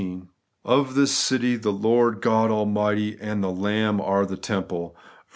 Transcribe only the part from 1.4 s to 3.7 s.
the Lord God Almighty and the